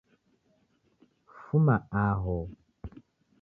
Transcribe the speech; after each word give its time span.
Fuma 1.43 1.75
aho 2.03 2.37